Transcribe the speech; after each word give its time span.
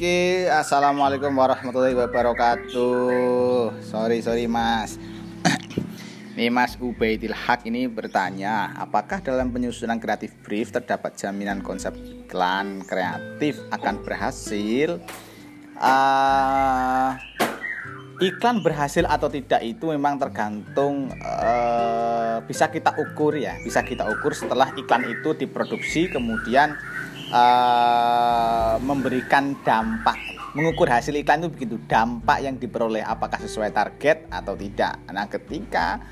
Oke, 0.00 0.48
assalamualaikum 0.48 1.28
warahmatullahi 1.28 1.92
wabarakatuh. 1.92 3.84
Sorry, 3.84 4.24
sorry 4.24 4.48
mas. 4.48 4.96
Nih 6.40 6.48
Mas 6.48 6.72
Ubaidil 6.80 7.36
Haq 7.36 7.68
ini 7.68 7.84
bertanya, 7.84 8.72
apakah 8.80 9.20
dalam 9.20 9.52
penyusunan 9.52 10.00
kreatif 10.00 10.32
brief 10.40 10.72
terdapat 10.72 11.20
jaminan 11.20 11.60
konsep 11.60 11.92
iklan 12.00 12.80
kreatif 12.88 13.60
akan 13.68 14.00
berhasil? 14.00 15.04
Uh, 15.76 17.12
iklan 18.24 18.64
berhasil 18.64 19.04
atau 19.04 19.28
tidak 19.28 19.60
itu 19.60 19.84
memang 19.92 20.16
tergantung 20.16 21.12
uh, 21.20 22.40
bisa 22.48 22.72
kita 22.72 22.96
ukur 22.96 23.36
ya, 23.36 23.60
bisa 23.60 23.84
kita 23.84 24.08
ukur 24.08 24.32
setelah 24.32 24.72
iklan 24.80 25.04
itu 25.12 25.36
diproduksi 25.36 26.08
kemudian 26.08 26.72
uh, 27.30 28.76
memberikan 28.82 29.56
dampak. 29.62 30.18
Mengukur 30.50 30.90
hasil 30.90 31.14
iklan 31.14 31.46
itu 31.46 31.50
begitu 31.54 31.76
dampak 31.86 32.42
yang 32.42 32.58
diperoleh 32.58 33.06
apakah 33.06 33.38
sesuai 33.38 33.70
target 33.70 34.26
atau 34.34 34.58
tidak. 34.58 34.98
Nah 35.14 35.30
ketika 35.30 36.02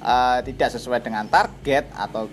uh, 0.00 0.40
tidak 0.40 0.72
sesuai 0.72 1.04
dengan 1.04 1.28
target 1.28 1.92
atau 1.92 2.24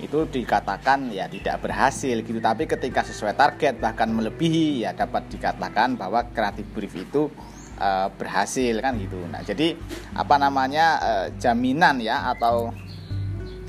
itu 0.00 0.24
dikatakan 0.24 1.12
ya 1.12 1.28
tidak 1.28 1.60
berhasil 1.60 2.24
gitu. 2.24 2.40
Tapi 2.40 2.64
ketika 2.64 3.04
sesuai 3.04 3.36
target 3.36 3.76
bahkan 3.76 4.08
melebihi 4.08 4.88
ya 4.88 4.96
dapat 4.96 5.28
dikatakan 5.28 6.00
bahwa 6.00 6.24
kreatif 6.32 6.64
brief 6.72 6.96
itu 6.96 7.28
uh, 7.76 8.08
berhasil 8.16 8.80
kan 8.80 8.96
gitu. 8.96 9.20
Nah 9.28 9.44
jadi 9.44 9.76
apa 10.16 10.40
namanya 10.40 10.86
uh, 11.04 11.26
jaminan 11.36 12.00
ya 12.00 12.32
atau 12.32 12.72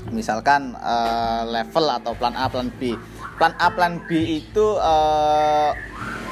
misalkan 0.08 0.72
uh, 0.80 1.44
level 1.44 1.86
atau 1.88 2.12
plan 2.16 2.32
A 2.32 2.48
plan 2.48 2.72
B 2.80 2.96
plan 3.42 3.58
A 3.58 3.74
plan 3.74 3.98
B 4.06 4.38
itu 4.38 4.78
uh, 4.78 5.74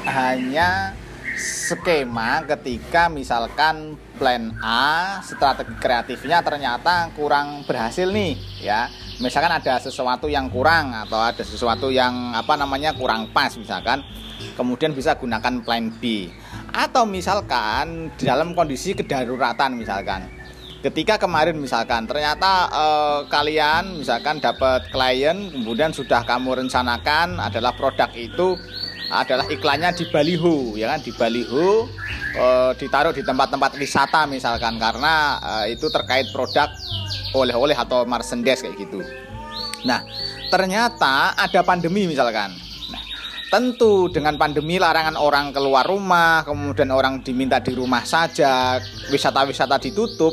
hanya 0.07 0.95
skema 1.35 2.39
ketika 2.47 3.11
misalkan 3.11 3.99
plan 4.15 4.55
A 4.63 5.19
strategi 5.19 5.75
kreatifnya 5.75 6.39
ternyata 6.39 7.11
kurang 7.11 7.67
berhasil 7.67 8.07
nih 8.07 8.39
ya. 8.63 8.87
Misalkan 9.19 9.51
ada 9.51 9.75
sesuatu 9.83 10.31
yang 10.31 10.47
kurang 10.47 10.95
atau 10.95 11.19
ada 11.19 11.43
sesuatu 11.43 11.91
yang 11.91 12.31
apa 12.31 12.55
namanya 12.55 12.95
kurang 12.95 13.27
pas 13.35 13.59
misalkan 13.59 14.07
kemudian 14.55 14.95
bisa 14.95 15.19
gunakan 15.19 15.59
plan 15.67 15.91
B. 15.99 16.31
Atau 16.71 17.03
misalkan 17.03 18.07
di 18.15 18.23
dalam 18.23 18.55
kondisi 18.55 18.95
kedaruratan 18.95 19.75
misalkan 19.75 20.31
ketika 20.81 21.21
kemarin 21.21 21.61
misalkan 21.61 22.09
ternyata 22.09 22.67
eh, 22.73 23.19
kalian 23.29 24.01
misalkan 24.01 24.41
dapat 24.41 24.89
klien 24.89 25.53
kemudian 25.53 25.93
sudah 25.93 26.25
kamu 26.25 26.65
rencanakan 26.65 27.37
adalah 27.37 27.71
produk 27.77 28.09
itu 28.17 28.57
adalah 29.11 29.45
iklannya 29.51 29.91
di 29.93 30.07
baliho 30.09 30.73
ya 30.73 30.97
kan? 30.97 30.99
Di 31.05 31.13
baliho 31.13 31.85
eh, 32.33 32.71
ditaruh 32.81 33.13
di 33.13 33.21
tempat-tempat 33.21 33.77
wisata 33.77 34.25
misalkan 34.25 34.81
karena 34.81 35.37
eh, 35.39 35.77
itu 35.77 35.85
terkait 35.93 36.33
produk 36.33 36.73
oleh-oleh 37.37 37.77
atau 37.77 38.01
merchandise 38.03 38.65
kayak 38.65 38.75
gitu. 38.81 39.05
Nah 39.85 40.01
ternyata 40.49 41.37
ada 41.37 41.61
pandemi 41.61 42.09
misalkan. 42.09 42.51
Nah, 42.91 43.01
Tentu 43.51 44.07
dengan 44.07 44.39
pandemi 44.39 44.79
larangan 44.79 45.19
orang 45.19 45.51
keluar 45.51 45.83
rumah, 45.83 46.47
kemudian 46.47 46.87
orang 46.87 47.19
diminta 47.19 47.59
di 47.59 47.75
rumah 47.75 48.07
saja, 48.07 48.79
wisata-wisata 49.11 49.75
ditutup, 49.75 50.31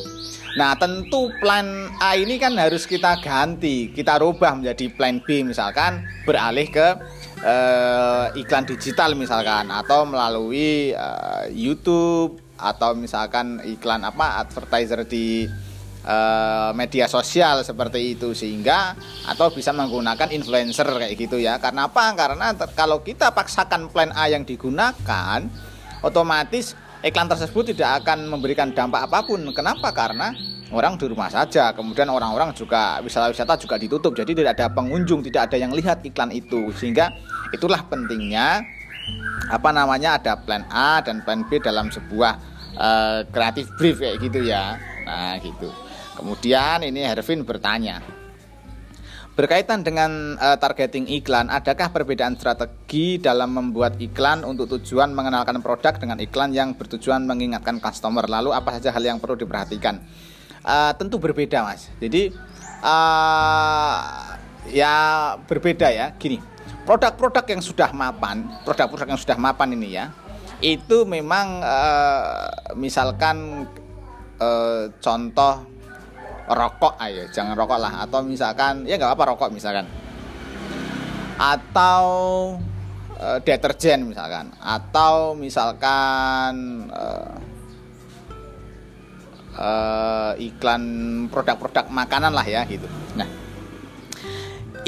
Nah, 0.58 0.74
tentu 0.74 1.30
plan 1.38 1.86
A 2.02 2.18
ini 2.18 2.34
kan 2.34 2.58
harus 2.58 2.82
kita 2.82 3.22
ganti, 3.22 3.94
kita 3.94 4.18
rubah 4.18 4.58
menjadi 4.58 4.90
plan 4.90 5.22
B 5.22 5.46
misalkan 5.46 6.02
beralih 6.26 6.66
ke 6.66 6.98
uh, 7.46 8.34
iklan 8.34 8.66
digital 8.66 9.14
misalkan 9.14 9.70
atau 9.70 10.02
melalui 10.02 10.90
uh, 10.98 11.46
YouTube 11.54 12.42
atau 12.58 12.98
misalkan 12.98 13.62
iklan 13.70 14.02
apa 14.02 14.42
advertiser 14.42 15.06
di 15.06 15.46
uh, 16.02 16.74
media 16.74 17.06
sosial 17.06 17.62
seperti 17.62 18.18
itu 18.18 18.34
sehingga 18.34 18.98
atau 19.30 19.54
bisa 19.54 19.70
menggunakan 19.70 20.26
influencer 20.34 20.90
kayak 20.90 21.14
gitu 21.14 21.38
ya. 21.38 21.62
Karena 21.62 21.86
apa? 21.86 22.18
Karena 22.18 22.50
kalau 22.74 23.06
kita 23.06 23.30
paksakan 23.30 23.94
plan 23.94 24.10
A 24.10 24.26
yang 24.26 24.42
digunakan 24.42 25.46
otomatis 26.02 26.74
iklan 27.08 27.28
tersebut 27.28 27.72
tidak 27.74 28.04
akan 28.04 28.28
memberikan 28.28 28.70
dampak 28.70 29.08
apa 29.08 29.24
pun. 29.24 29.40
Kenapa? 29.50 29.90
Karena 29.90 30.30
orang 30.70 31.00
di 31.00 31.08
rumah 31.08 31.32
saja. 31.32 31.72
Kemudian 31.72 32.12
orang-orang 32.12 32.52
juga 32.52 33.00
wisata-wisata 33.00 33.56
juga 33.56 33.80
ditutup. 33.80 34.12
Jadi 34.12 34.36
tidak 34.36 34.60
ada 34.60 34.68
pengunjung, 34.68 35.24
tidak 35.24 35.50
ada 35.52 35.56
yang 35.56 35.72
lihat 35.72 36.04
iklan 36.04 36.28
itu. 36.30 36.68
Sehingga 36.76 37.10
itulah 37.50 37.82
pentingnya 37.88 38.62
apa 39.48 39.72
namanya 39.72 40.20
ada 40.20 40.36
plan 40.36 40.68
A 40.68 41.00
dan 41.00 41.24
plan 41.24 41.40
B 41.48 41.56
dalam 41.56 41.88
sebuah 41.88 42.32
uh, 42.76 43.24
creative 43.32 43.72
brief 43.80 43.96
kayak 44.04 44.20
gitu 44.20 44.44
ya. 44.44 44.76
Nah, 45.08 45.40
gitu. 45.40 45.72
Kemudian 46.18 46.82
ini 46.82 47.06
Hervin 47.06 47.46
bertanya, 47.46 48.02
Berkaitan 49.38 49.86
dengan 49.86 50.34
uh, 50.34 50.58
targeting 50.58 51.06
iklan, 51.06 51.46
adakah 51.46 51.94
perbedaan 51.94 52.34
strategi 52.34 53.22
dalam 53.22 53.54
membuat 53.54 53.94
iklan 54.02 54.42
untuk 54.42 54.66
tujuan 54.66 55.14
mengenalkan 55.14 55.62
produk 55.62 55.94
dengan 55.94 56.18
iklan 56.18 56.50
yang 56.50 56.74
bertujuan 56.74 57.22
mengingatkan 57.22 57.78
customer? 57.78 58.26
Lalu 58.26 58.50
apa 58.50 58.82
saja 58.82 58.90
hal 58.90 58.98
yang 58.98 59.22
perlu 59.22 59.38
diperhatikan? 59.38 60.02
Uh, 60.66 60.90
tentu 60.98 61.22
berbeda, 61.22 61.62
Mas. 61.62 61.86
Jadi 62.02 62.34
uh, 62.82 64.34
ya 64.74 64.94
berbeda 65.46 65.86
ya. 65.86 66.10
Gini, 66.18 66.42
produk-produk 66.82 67.46
yang 67.46 67.62
sudah 67.62 67.94
mapan, 67.94 68.42
produk-produk 68.66 69.06
yang 69.06 69.22
sudah 69.22 69.38
mapan 69.38 69.70
ini 69.70 70.02
ya, 70.02 70.10
itu 70.58 71.06
memang 71.06 71.62
uh, 71.62 72.74
misalkan 72.74 73.70
uh, 74.42 74.90
contoh 74.98 75.77
rokok 76.48 76.96
ayo 77.00 77.28
jangan 77.30 77.54
rokok 77.54 77.78
lah. 77.78 77.92
Atau 78.04 78.24
misalkan 78.24 78.88
ya 78.88 78.96
nggak 78.96 79.14
apa 79.14 79.24
rokok 79.34 79.52
misalkan. 79.52 79.86
Atau 81.38 82.04
uh, 83.20 83.38
deterjen 83.44 84.08
misalkan. 84.10 84.50
Atau 84.58 85.38
misalkan 85.38 86.86
uh, 86.90 87.36
uh, 89.58 90.32
iklan 90.40 90.82
produk-produk 91.28 91.86
makanan 91.92 92.32
lah 92.32 92.46
ya 92.46 92.64
gitu. 92.66 92.88
Nah 93.14 93.48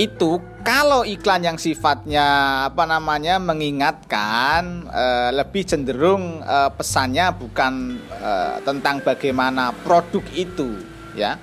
itu 0.01 0.41
kalau 0.65 1.05
iklan 1.05 1.45
yang 1.45 1.59
sifatnya 1.61 2.25
apa 2.73 2.89
namanya 2.89 3.37
mengingatkan 3.37 4.89
e, 4.89 5.07
lebih 5.37 5.69
cenderung 5.69 6.41
e, 6.41 6.59
pesannya 6.73 7.29
bukan 7.37 8.01
e, 8.09 8.33
tentang 8.65 9.05
bagaimana 9.05 9.77
produk 9.85 10.25
itu 10.33 10.81
ya 11.13 11.37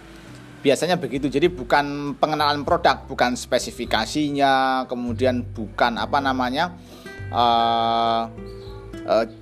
biasanya 0.67 1.00
begitu. 1.00 1.31
Jadi 1.31 1.47
bukan 1.47 2.19
pengenalan 2.19 2.67
produk 2.67 3.07
bukan 3.07 3.39
spesifikasinya 3.39 4.83
kemudian 4.91 5.47
bukan 5.55 5.95
apa 5.95 6.19
namanya 6.19 6.75
uh, 7.31 8.28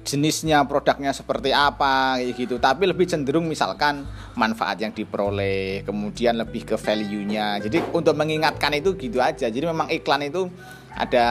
jenisnya 0.05 0.61
produknya 0.69 1.09
seperti 1.09 1.49
apa 1.49 2.21
gitu. 2.37 2.61
Tapi 2.61 2.85
lebih 2.85 3.09
cenderung 3.09 3.49
misalkan 3.49 4.05
manfaat 4.37 4.77
yang 4.77 4.93
diperoleh 4.93 5.81
kemudian 5.81 6.37
lebih 6.37 6.69
ke 6.69 6.75
value 6.77 7.25
nya 7.25 7.57
jadi 7.57 7.81
untuk 7.89 8.13
mengingatkan 8.13 8.77
itu 8.77 8.93
gitu 8.93 9.17
aja. 9.17 9.49
Jadi 9.49 9.65
memang 9.65 9.89
iklan 9.89 10.29
itu 10.29 10.45
ada 10.95 11.27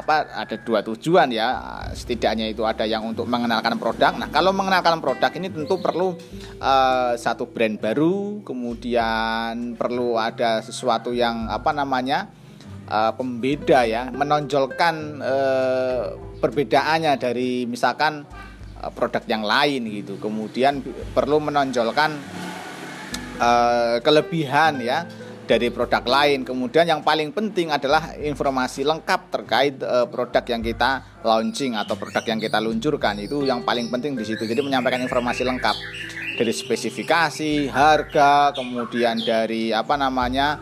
apa 0.00 0.32
ada 0.32 0.56
dua 0.56 0.80
tujuan 0.80 1.28
ya. 1.28 1.60
Setidaknya 1.92 2.48
itu 2.48 2.64
ada 2.64 2.88
yang 2.88 3.04
untuk 3.04 3.28
mengenalkan 3.28 3.76
produk. 3.76 4.16
Nah 4.16 4.32
kalau 4.32 4.56
mengenalkan 4.56 4.96
produk 5.04 5.28
ini 5.36 5.52
tentu 5.52 5.76
perlu 5.76 6.16
uh, 6.58 7.12
satu 7.12 7.44
brand 7.44 7.76
baru 7.76 8.40
kemudian 8.40 9.76
perlu 9.76 10.16
ada 10.16 10.64
sesuatu 10.64 11.12
yang 11.12 11.52
apa 11.52 11.76
namanya 11.76 12.32
uh, 12.88 13.12
pembeda 13.12 13.84
ya 13.84 14.08
menonjolkan 14.08 15.20
uh, 15.20 16.16
perbedaannya 16.40 17.12
dari 17.20 17.68
misalkan 17.68 18.24
uh, 18.80 18.90
produk 18.96 19.22
yang 19.28 19.44
lain 19.44 19.92
gitu. 19.92 20.16
Kemudian 20.16 20.80
perlu 21.12 21.36
menonjolkan 21.36 22.16
uh, 23.36 24.00
kelebihan 24.00 24.80
ya 24.80 25.04
dari 25.46 25.68
produk 25.68 26.02
lain. 26.06 26.46
Kemudian 26.46 26.86
yang 26.86 27.02
paling 27.02 27.34
penting 27.34 27.70
adalah 27.70 28.14
informasi 28.18 28.86
lengkap 28.86 29.20
terkait 29.30 29.74
uh, 29.82 30.06
produk 30.06 30.44
yang 30.46 30.62
kita 30.62 31.20
launching 31.22 31.74
atau 31.74 31.94
produk 31.98 32.24
yang 32.26 32.38
kita 32.38 32.58
luncurkan. 32.62 33.18
Itu 33.22 33.42
yang 33.42 33.66
paling 33.66 33.90
penting 33.90 34.14
di 34.14 34.24
situ. 34.26 34.46
Jadi 34.46 34.62
menyampaikan 34.62 35.02
informasi 35.02 35.42
lengkap 35.42 35.76
dari 36.38 36.52
spesifikasi, 36.52 37.68
harga, 37.68 38.56
kemudian 38.56 39.20
dari 39.20 39.70
apa 39.70 39.94
namanya 40.00 40.56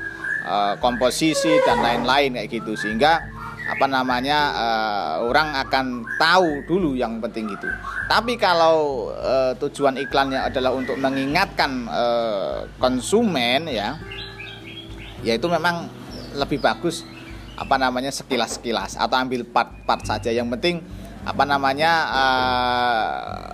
uh, 0.44 0.74
komposisi 0.82 1.62
dan 1.62 1.78
lain-lain 1.80 2.36
kayak 2.36 2.48
gitu 2.50 2.74
sehingga 2.74 3.22
apa 3.70 3.86
namanya 3.86 4.38
uh, 4.50 5.14
orang 5.30 5.54
akan 5.62 6.02
tahu 6.18 6.66
dulu 6.66 6.98
yang 6.98 7.22
penting 7.22 7.46
itu. 7.54 7.70
Tapi 8.10 8.34
kalau 8.34 9.10
uh, 9.14 9.54
tujuan 9.62 9.94
iklannya 9.94 10.42
adalah 10.42 10.74
untuk 10.74 10.98
mengingatkan 10.98 11.86
uh, 11.86 12.66
konsumen 12.82 13.70
ya, 13.70 13.94
ya 15.20 15.36
itu 15.36 15.46
memang 15.46 15.88
lebih 16.36 16.62
bagus 16.62 17.02
apa 17.60 17.76
namanya 17.76 18.08
sekilas-sekilas 18.08 18.96
atau 18.96 19.16
ambil 19.20 19.44
part-part 19.44 20.06
saja 20.06 20.32
yang 20.32 20.48
penting 20.48 20.80
apa 21.28 21.44
namanya 21.44 21.90
uh, 22.08 23.44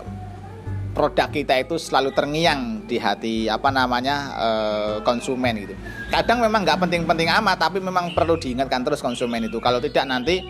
produk 0.96 1.28
kita 1.28 1.60
itu 1.60 1.76
selalu 1.76 2.14
terngiang 2.16 2.88
di 2.88 2.96
hati 2.96 3.52
apa 3.52 3.68
namanya 3.68 4.32
uh, 4.32 4.94
konsumen 5.04 5.60
gitu. 5.60 5.76
Kadang 6.08 6.40
memang 6.40 6.64
nggak 6.64 6.88
penting-penting 6.88 7.28
amat, 7.36 7.68
tapi 7.68 7.84
memang 7.84 8.16
perlu 8.16 8.40
diingatkan 8.40 8.80
terus 8.80 9.04
konsumen 9.04 9.44
itu. 9.44 9.60
Kalau 9.60 9.76
tidak 9.76 10.08
nanti 10.08 10.40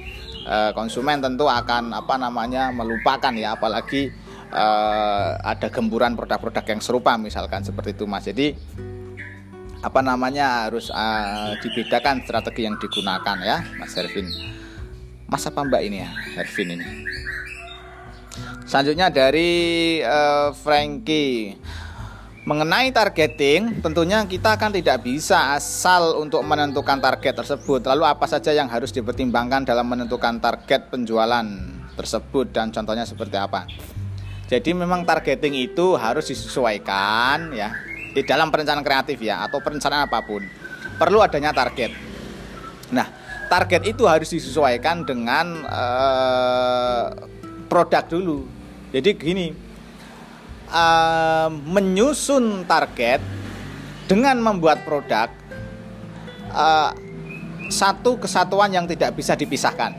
uh, 0.47 0.71
konsumen 0.71 1.19
tentu 1.19 1.51
akan 1.51 1.91
apa 1.91 2.15
namanya 2.15 2.71
melupakan 2.71 3.35
ya, 3.35 3.59
apalagi 3.59 4.15
uh, 4.55 5.35
ada 5.43 5.67
gemburan 5.67 6.15
produk-produk 6.15 6.63
yang 6.63 6.79
serupa 6.79 7.19
misalkan 7.19 7.67
seperti 7.67 7.99
itu 7.99 8.07
mas. 8.07 8.31
Jadi 8.31 8.55
apa 9.85 10.01
namanya 10.01 10.69
harus 10.69 10.89
uh, 10.89 11.57
dibedakan 11.61 12.25
strategi 12.25 12.65
yang 12.65 12.77
digunakan 12.81 13.37
ya, 13.43 13.65
Mas 13.77 13.93
Hervin. 13.97 14.29
Mas 15.27 15.45
apa 15.45 15.61
Mbak 15.67 15.83
ini 15.85 15.97
ya, 16.01 16.11
Hervin 16.39 16.79
ini? 16.79 16.87
Selanjutnya 18.67 19.11
dari 19.13 19.53
uh, 20.03 20.51
Frankie 20.57 21.55
Mengenai 22.47 22.95
targeting, 22.95 23.83
tentunya 23.83 24.23
kita 24.23 24.55
kan 24.55 24.71
tidak 24.71 25.03
bisa 25.03 25.59
asal 25.59 26.23
untuk 26.23 26.47
menentukan 26.47 27.03
target 27.03 27.35
tersebut. 27.43 27.83
Lalu 27.83 28.07
apa 28.07 28.23
saja 28.31 28.55
yang 28.55 28.71
harus 28.71 28.95
dipertimbangkan 28.95 29.67
dalam 29.67 29.83
menentukan 29.91 30.39
target 30.39 30.87
penjualan 30.87 31.43
tersebut 31.99 32.55
dan 32.55 32.71
contohnya 32.71 33.03
seperti 33.03 33.35
apa? 33.35 33.67
Jadi 34.47 34.79
memang 34.79 35.03
targeting 35.03 35.59
itu 35.59 35.99
harus 35.99 36.31
disesuaikan 36.31 37.51
ya 37.51 37.96
di 38.17 38.25
dalam 38.25 38.49
perencanaan 38.49 38.81
kreatif 38.81 39.21
ya 39.21 39.45
atau 39.45 39.61
perencanaan 39.61 40.09
apa 40.09 40.25
pun. 40.25 40.41
Perlu 40.97 41.21
adanya 41.21 41.53
target. 41.53 41.93
Nah, 42.89 43.05
target 43.53 43.93
itu 43.93 44.09
harus 44.09 44.33
disesuaikan 44.33 45.05
dengan 45.05 45.61
uh, 45.69 47.13
produk 47.69 48.09
dulu 48.09 48.57
jadi 48.95 49.19
gini, 49.19 49.51
uh, 50.71 51.51
menyusun 51.51 52.65
target 52.71 53.19
dengan 54.07 54.39
membuat 54.39 54.87
produk 54.87 55.27
uh, 56.55 56.95
satu 57.67 58.23
kesatuan 58.23 58.71
yang 58.71 58.87
tidak 58.87 59.19
bisa 59.19 59.35
dipisahkan. 59.35 59.91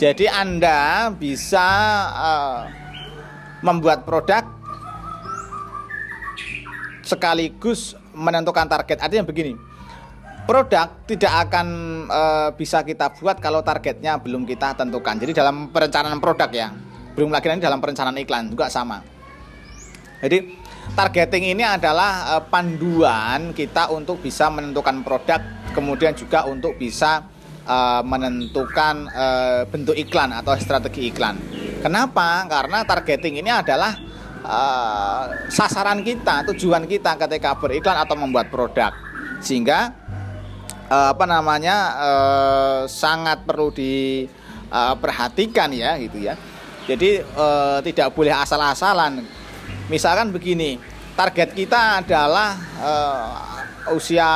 Jadi 0.00 0.24
Anda 0.28 1.12
bisa 1.12 1.68
uh, 2.10 2.60
membuat 3.60 4.08
produk 4.08 4.55
sekaligus 7.06 7.94
menentukan 8.10 8.66
target. 8.66 8.98
Artinya 8.98 9.22
begini, 9.22 9.54
produk 10.44 10.90
tidak 11.06 11.32
akan 11.46 11.66
e, 12.10 12.22
bisa 12.58 12.82
kita 12.82 13.14
buat 13.14 13.38
kalau 13.38 13.62
targetnya 13.62 14.18
belum 14.18 14.42
kita 14.42 14.74
tentukan. 14.74 15.14
Jadi 15.22 15.32
dalam 15.38 15.70
perencanaan 15.70 16.18
produk 16.18 16.50
ya, 16.50 16.68
belum 17.16 17.32
lagi 17.32 17.48
nanti 17.48 17.64
dalam 17.64 17.80
perencanaan 17.80 18.20
iklan 18.20 18.52
juga 18.52 18.68
sama 18.68 19.00
jadi 20.20 20.52
targeting 20.92 21.56
ini 21.56 21.64
adalah 21.64 22.36
uh, 22.36 22.42
panduan 22.44 23.56
kita 23.56 23.88
untuk 23.88 24.20
bisa 24.20 24.52
menentukan 24.52 25.00
produk 25.00 25.40
kemudian 25.72 26.12
juga 26.12 26.44
untuk 26.44 26.76
bisa 26.76 27.24
uh, 27.64 28.04
menentukan 28.04 29.08
bentuk 29.72 29.96
iklan 29.96 30.36
atau 30.36 30.52
strategi 30.60 31.08
iklan 31.08 31.40
kenapa 31.80 32.44
karena 32.44 32.84
targeting 32.84 33.40
ini 33.40 33.48
adalah 33.48 33.96
uh, 34.46 35.50
sasaran 35.50 36.06
kita 36.06 36.46
tujuan 36.54 36.86
kita 36.86 37.18
ketika 37.18 37.58
beriklan 37.58 37.98
atau 37.98 38.14
membuat 38.14 38.46
produk 38.48 38.94
sehingga 39.42 39.90
uh, 40.86 41.12
apa 41.12 41.26
namanya 41.26 41.76
uh, 41.98 42.80
sangat 42.86 43.42
perlu 43.42 43.74
diperhatikan 43.74 45.74
ya 45.74 45.98
gitu 45.98 46.22
ya 46.22 46.38
jadi 46.86 47.20
eh, 47.20 47.78
tidak 47.82 48.14
boleh 48.14 48.30
asal-asalan. 48.30 49.26
Misalkan 49.90 50.30
begini, 50.30 50.78
target 51.18 51.50
kita 51.50 52.02
adalah 52.02 52.54
eh, 52.78 53.94
usia 53.94 54.30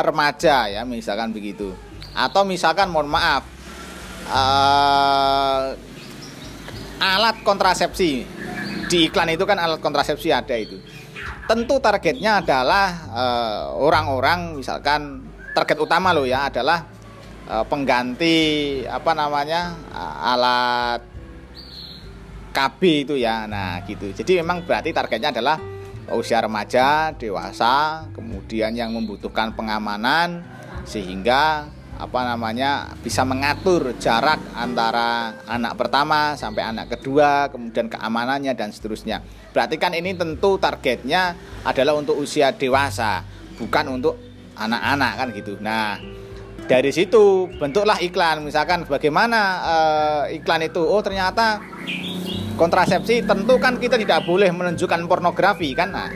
remaja 0.00 0.72
ya, 0.72 0.82
misalkan 0.88 1.36
begitu. 1.36 1.76
Atau 2.16 2.48
misalkan 2.48 2.88
mohon 2.88 3.12
maaf 3.12 3.44
eh, 4.24 5.64
alat 6.96 7.36
kontrasepsi 7.44 8.24
di 8.92 9.08
iklan 9.08 9.32
itu 9.32 9.48
kan 9.48 9.56
alat 9.56 9.80
kontrasepsi 9.80 10.28
ada 10.28 10.52
itu. 10.52 10.76
Tentu 11.48 11.80
targetnya 11.80 12.44
adalah 12.44 12.86
eh, 13.08 13.64
orang-orang 13.80 14.60
misalkan 14.60 15.24
target 15.56 15.80
utama 15.80 16.12
lo 16.12 16.28
ya 16.28 16.52
adalah 16.52 16.84
eh, 17.48 17.64
pengganti 17.64 18.36
apa 18.84 19.16
namanya 19.16 19.72
alat 20.20 21.00
KB 22.52 22.80
itu 23.08 23.14
ya. 23.16 23.48
Nah, 23.48 23.80
gitu. 23.88 24.12
Jadi 24.12 24.44
memang 24.44 24.68
berarti 24.68 24.92
targetnya 24.92 25.32
adalah 25.32 25.56
usia 26.12 26.44
remaja, 26.44 27.16
dewasa, 27.16 28.04
kemudian 28.12 28.76
yang 28.76 28.92
membutuhkan 28.92 29.56
pengamanan 29.56 30.44
sehingga 30.84 31.72
apa 31.98 32.20
namanya 32.24 32.92
bisa 33.00 33.22
mengatur 33.22 33.94
jarak 34.00 34.40
antara 34.56 35.36
anak 35.44 35.76
pertama 35.76 36.34
sampai 36.34 36.64
anak 36.64 36.98
kedua, 36.98 37.52
kemudian 37.52 37.92
keamanannya 37.92 38.52
dan 38.56 38.72
seterusnya. 38.72 39.22
Berarti 39.52 39.76
kan 39.76 39.92
ini 39.92 40.16
tentu 40.16 40.56
targetnya 40.56 41.36
adalah 41.62 41.96
untuk 41.96 42.16
usia 42.16 42.52
dewasa, 42.56 43.22
bukan 43.60 44.00
untuk 44.00 44.14
anak-anak 44.56 45.12
kan 45.16 45.28
gitu. 45.36 45.52
Nah, 45.60 46.00
dari 46.66 46.90
situ 46.94 47.50
bentuklah 47.58 47.98
iklan 48.00 48.46
misalkan 48.46 48.86
bagaimana 48.86 49.40
uh, 49.62 50.22
iklan 50.30 50.62
itu 50.64 50.80
oh 50.80 51.02
ternyata 51.02 51.60
kontrasepsi 52.54 53.26
tentu 53.26 53.58
kan 53.58 53.76
kita 53.76 53.98
tidak 53.98 54.22
boleh 54.22 54.48
menunjukkan 54.54 55.04
pornografi 55.10 55.74
kan 55.74 55.90
nah, 55.90 56.08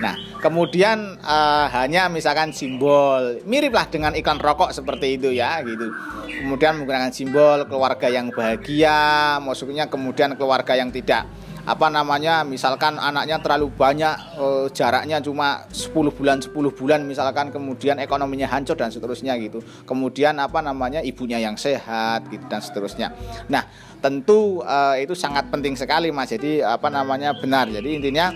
nah 0.00 0.16
kemudian 0.40 1.20
uh, 1.20 1.68
hanya 1.70 2.08
misalkan 2.08 2.56
simbol 2.56 3.38
miriplah 3.44 3.86
dengan 3.92 4.16
iklan 4.16 4.40
rokok 4.40 4.72
seperti 4.72 5.20
itu 5.20 5.28
ya 5.30 5.60
gitu. 5.60 5.92
Kemudian 6.40 6.80
menggunakan 6.80 7.12
simbol 7.12 7.68
keluarga 7.68 8.08
yang 8.08 8.32
bahagia 8.32 9.36
maksudnya 9.44 9.92
kemudian 9.92 10.34
keluarga 10.40 10.72
yang 10.72 10.88
tidak 10.88 11.28
apa 11.68 11.86
namanya 11.92 12.40
misalkan 12.40 12.96
anaknya 12.96 13.36
terlalu 13.38 13.68
banyak 13.68 14.16
uh, 14.40 14.66
jaraknya 14.72 15.20
cuma 15.20 15.68
10 15.68 15.92
bulan 16.16 16.40
10 16.40 16.56
bulan 16.56 17.04
misalkan 17.04 17.52
kemudian 17.52 18.00
ekonominya 18.00 18.48
hancur 18.48 18.76
dan 18.80 18.88
seterusnya 18.88 19.36
gitu. 19.36 19.60
Kemudian 19.84 20.40
apa 20.40 20.64
namanya 20.64 21.04
ibunya 21.04 21.36
yang 21.36 21.60
sehat 21.60 22.24
gitu 22.32 22.44
dan 22.48 22.64
seterusnya. 22.64 23.12
Nah 23.52 23.68
tentu 24.00 24.64
uh, 24.64 24.96
itu 24.96 25.12
sangat 25.12 25.52
penting 25.52 25.76
sekali 25.76 26.08
mas. 26.08 26.32
Jadi 26.32 26.64
apa 26.64 26.88
namanya 26.88 27.36
benar. 27.36 27.68
Jadi 27.68 28.00
intinya 28.00 28.32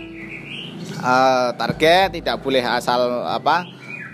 uh, 1.02 1.50
target 1.54 2.20
tidak 2.20 2.40
boleh 2.40 2.62
asal 2.62 3.26
apa 3.26 3.66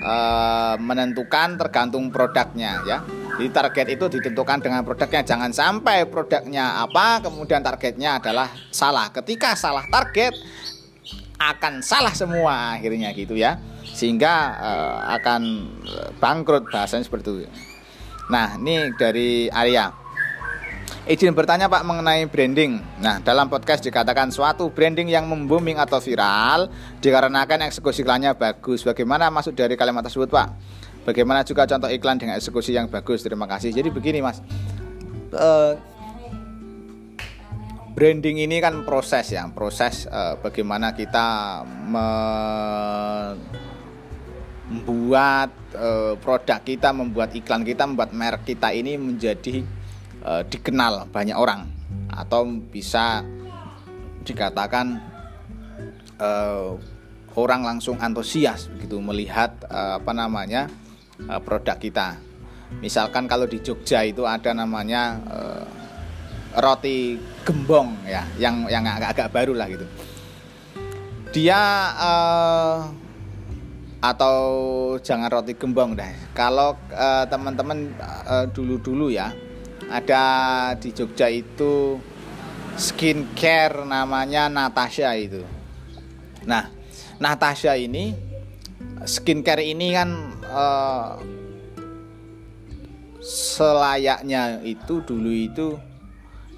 uh, 0.03 0.75
menentukan 0.81 1.61
tergantung 1.61 2.09
produknya 2.09 2.81
ya. 2.85 2.99
Jadi 3.41 3.49
target 3.49 3.87
itu 3.97 4.05
ditentukan 4.21 4.61
dengan 4.61 4.85
produknya. 4.85 5.25
Jangan 5.25 5.49
sampai 5.55 6.05
produknya 6.05 6.85
apa 6.85 7.25
kemudian 7.25 7.65
targetnya 7.65 8.21
adalah 8.21 8.53
salah. 8.69 9.09
Ketika 9.09 9.57
salah 9.57 9.89
target 9.89 10.37
akan 11.41 11.81
salah 11.81 12.13
semua 12.13 12.77
akhirnya 12.77 13.13
gitu 13.17 13.37
ya. 13.37 13.57
Sehingga 13.81 14.35
uh, 14.61 14.99
akan 15.21 15.43
bangkrut 16.21 16.69
bahasanya 16.69 17.05
seperti 17.05 17.45
itu. 17.45 17.49
Nah 18.29 18.61
ini 18.61 18.93
dari 18.95 19.49
Arya 19.49 20.00
Izin 21.11 21.35
bertanya 21.35 21.67
Pak 21.67 21.83
mengenai 21.83 22.23
branding. 22.31 22.79
Nah, 23.03 23.19
dalam 23.19 23.51
podcast 23.51 23.83
dikatakan 23.83 24.31
suatu 24.31 24.71
branding 24.71 25.11
yang 25.11 25.27
membooming 25.27 25.75
atau 25.83 25.99
viral 25.99 26.71
dikarenakan 27.03 27.67
eksekusi 27.67 28.07
iklannya 28.07 28.31
bagus. 28.39 28.87
Bagaimana 28.87 29.27
masuk 29.27 29.59
dari 29.59 29.75
kalimat 29.75 30.07
tersebut, 30.07 30.31
Pak? 30.31 30.55
Bagaimana 31.03 31.43
juga 31.43 31.67
contoh 31.67 31.91
iklan 31.91 32.15
dengan 32.15 32.39
eksekusi 32.39 32.79
yang 32.79 32.87
bagus? 32.87 33.27
Terima 33.27 33.51
kasih. 33.51 33.75
Jadi 33.75 33.91
begini, 33.91 34.23
Mas. 34.23 34.39
Uh, 35.35 35.75
branding 37.99 38.47
ini 38.47 38.63
kan 38.63 38.87
proses 38.87 39.35
ya, 39.35 39.51
proses 39.51 40.07
uh, 40.07 40.39
bagaimana 40.39 40.95
kita 40.95 41.67
membuat 44.71 45.51
uh, 45.75 46.15
produk 46.23 46.63
kita, 46.63 46.95
membuat 46.95 47.35
iklan 47.35 47.67
kita, 47.67 47.83
membuat 47.83 48.15
merek 48.15 48.47
kita 48.47 48.71
ini 48.71 48.95
menjadi 48.95 49.80
e, 50.25 50.33
dikenal 50.49 51.09
banyak 51.09 51.37
orang 51.37 51.67
atau 52.11 52.45
bisa 52.47 53.25
dikatakan 54.25 55.01
e, 56.21 56.31
orang 57.39 57.63
langsung 57.63 57.97
antusias 58.03 58.69
begitu 58.69 59.01
melihat 59.01 59.55
e, 59.67 59.81
apa 60.01 60.13
namanya 60.13 60.69
e, 61.19 61.35
produk 61.41 61.77
kita. 61.79 62.09
Misalkan 62.79 63.27
kalau 63.27 63.51
di 63.51 63.59
Jogja 63.59 64.07
itu 64.07 64.23
ada 64.27 64.55
namanya 64.55 65.19
e, 65.27 65.41
roti 66.61 67.19
gembong 67.47 67.95
ya, 68.07 68.27
yang 68.39 68.67
yang 68.67 68.83
agak-agak 68.87 69.31
baru 69.31 69.55
lah 69.55 69.67
gitu. 69.71 69.87
Dia 71.31 71.61
e, 71.95 72.13
atau 74.01 74.39
jangan 74.97 75.29
roti 75.29 75.53
gembong 75.53 75.93
deh. 75.93 76.33
Kalau 76.33 76.73
teman-teman 77.29 77.91
e, 78.27 78.35
dulu-dulu 78.55 79.13
ya 79.13 79.29
ada 79.91 80.25
di 80.79 80.95
Jogja 80.95 81.27
itu 81.27 81.99
skincare 82.79 83.83
namanya 83.83 84.47
Natasha 84.47 85.11
itu. 85.19 85.43
Nah, 86.47 86.71
Natasha 87.19 87.75
ini 87.75 88.15
skincare 89.05 89.67
ini 89.67 89.93
kan 89.93 90.09
uh, 90.47 91.19
selayaknya 93.21 94.65
itu 94.65 95.05
dulu 95.05 95.31
itu 95.35 95.77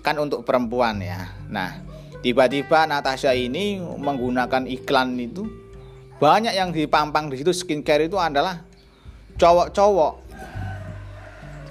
kan 0.04 0.20
untuk 0.20 0.44
perempuan 0.46 1.02
ya. 1.02 1.32
Nah, 1.50 1.82
tiba-tiba 2.22 2.86
Natasha 2.86 3.34
ini 3.34 3.80
menggunakan 3.80 4.68
iklan 4.68 5.18
itu 5.18 5.48
banyak 6.22 6.54
yang 6.54 6.70
dipampang 6.70 7.32
di 7.32 7.42
situ 7.42 7.50
skincare 7.50 8.06
itu 8.06 8.14
adalah 8.14 8.62
cowok-cowok 9.34 10.21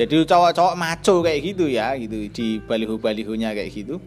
jadi 0.06 0.26
cowok-cowok 0.26 0.76
maco 0.78 1.16
kayak 1.22 1.40
gitu 1.54 1.66
ya 1.70 1.94
gitu 1.98 2.30
di 2.32 2.58
baliho-balihonya 2.64 3.54
kayak 3.54 3.70
gitu 3.70 4.02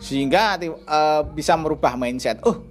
sehingga 0.00 0.56
uh, 0.86 1.22
bisa 1.26 1.58
merubah 1.58 1.98
mindset 1.98 2.40
oh 2.46 2.70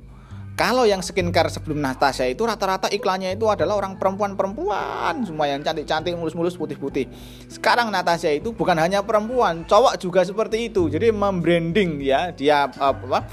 kalau 0.59 0.83
yang 0.83 0.99
skincare 0.99 1.47
sebelum 1.47 1.79
Natasha 1.79 2.27
itu 2.27 2.43
rata-rata 2.43 2.91
iklannya 2.91 3.31
itu 3.31 3.47
adalah 3.47 3.79
orang 3.79 3.95
perempuan-perempuan 3.95 5.23
semua 5.23 5.47
yang 5.47 5.63
cantik-cantik 5.63 6.11
mulus-mulus 6.19 6.59
putih-putih. 6.59 7.07
Sekarang 7.47 7.87
Natasha 7.87 8.27
itu 8.27 8.51
bukan 8.51 8.75
hanya 8.75 8.99
perempuan, 8.99 9.63
cowok 9.63 9.95
juga 9.95 10.27
seperti 10.27 10.67
itu. 10.67 10.91
Jadi 10.91 11.15
membranding 11.15 12.03
ya 12.03 12.35
dia 12.35 12.67
uh, 12.75 12.91
apa 12.91 13.23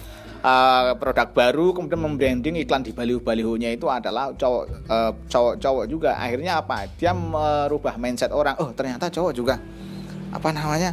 uh, 0.42 0.96
produk 0.98 1.28
baru 1.30 1.72
kemudian 1.76 2.00
membranding 2.00 2.56
iklan 2.64 2.82
di 2.82 2.92
baliho-balihonya 2.92 3.72
itu 3.72 3.86
adalah 3.86 4.32
cowok 4.34 4.64
uh, 4.88 5.12
cowok-cowok 5.28 5.84
juga 5.88 6.16
akhirnya 6.18 6.60
apa 6.60 6.90
dia 6.96 7.12
merubah 7.14 7.96
mindset 7.96 8.32
orang 8.32 8.56
oh 8.58 8.72
ternyata 8.72 9.08
cowok 9.08 9.32
juga 9.32 9.60
apa 10.32 10.48
namanya 10.52 10.92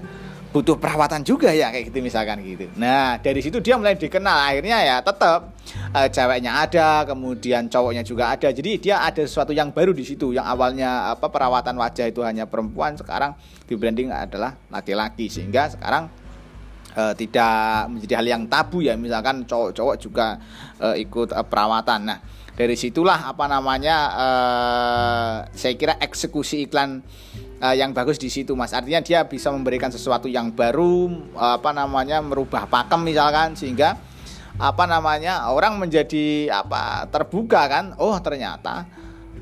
butuh 0.53 0.77
perawatan 0.77 1.25
juga 1.25 1.49
ya 1.49 1.73
kayak 1.73 1.89
gitu 1.89 1.97
misalkan 2.05 2.37
gitu. 2.45 2.69
Nah 2.77 3.17
dari 3.17 3.41
situ 3.41 3.57
dia 3.57 3.73
mulai 3.73 3.97
dikenal 3.97 4.53
akhirnya 4.53 4.77
ya 4.85 4.95
tetap 5.01 5.49
uh, 5.97 6.07
ceweknya 6.13 6.61
ada, 6.61 7.01
kemudian 7.09 7.65
cowoknya 7.65 8.05
juga 8.05 8.29
ada. 8.37 8.53
Jadi 8.53 8.77
dia 8.77 9.01
ada 9.01 9.25
sesuatu 9.25 9.49
yang 9.49 9.73
baru 9.73 9.97
di 9.97 10.05
situ. 10.05 10.29
Yang 10.29 10.45
awalnya 10.45 11.09
apa 11.09 11.25
perawatan 11.33 11.73
wajah 11.73 12.05
itu 12.05 12.21
hanya 12.21 12.45
perempuan, 12.45 12.93
sekarang 12.93 13.33
di 13.65 13.73
branding 13.73 14.13
adalah 14.13 14.53
laki-laki 14.69 15.25
sehingga 15.25 15.73
sekarang 15.73 16.05
uh, 16.95 17.13
tidak 17.13 17.89
menjadi 17.89 18.13
hal 18.21 18.27
yang 18.27 18.43
tabu 18.49 18.81
ya 18.81 18.97
misalkan 18.97 19.43
cowok-cowok 19.45 19.95
juga 19.99 20.37
uh, 20.79 20.95
ikut 20.97 21.33
uh, 21.33 21.45
perawatan. 21.45 22.01
Nah 22.07 22.19
dari 22.53 22.77
situlah 22.77 23.33
apa 23.33 23.49
namanya 23.49 23.97
uh, 24.13 25.33
saya 25.57 25.73
kira 25.73 25.97
eksekusi 25.97 26.69
iklan 26.69 27.01
uh, 27.57 27.73
yang 27.73 27.97
bagus 27.97 28.21
di 28.21 28.29
situ 28.29 28.53
mas. 28.53 28.77
Artinya 28.77 29.01
dia 29.01 29.25
bisa 29.25 29.49
memberikan 29.49 29.89
sesuatu 29.89 30.29
yang 30.29 30.53
baru 30.53 31.09
uh, 31.33 31.57
apa 31.57 31.73
namanya 31.73 32.21
merubah 32.21 32.69
pakem 32.69 33.01
misalkan 33.01 33.57
sehingga 33.57 33.97
apa 34.53 34.85
namanya 34.85 35.49
orang 35.49 35.81
menjadi 35.81 36.53
apa 36.53 37.09
terbuka 37.09 37.65
kan? 37.65 37.97
Oh 37.97 38.13
ternyata 38.21 38.85